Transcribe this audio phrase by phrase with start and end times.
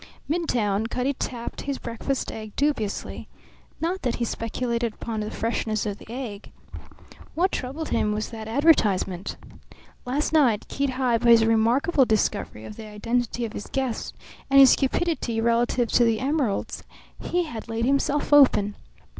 [0.27, 3.27] Midtown, Cutty tapped his breakfast egg dubiously.
[3.79, 6.51] Not that he speculated upon the freshness of the egg.
[7.35, 9.35] What troubled him was that advertisement.
[10.03, 14.15] Last night, keyed high by his remarkable discovery of the identity of his guest
[14.49, 16.83] and his cupidity relative to the emeralds,
[17.19, 18.75] he had laid himself open.